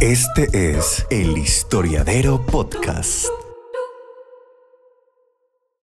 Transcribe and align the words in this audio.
Este 0.00 0.76
es 0.76 1.06
el 1.10 1.38
Historiadero 1.38 2.44
Podcast. 2.44 3.43